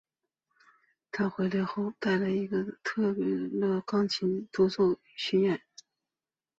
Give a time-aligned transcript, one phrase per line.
[1.11, 3.23] 她回归后带来了一轮特别
[3.59, 5.61] 的钢琴独奏巡演。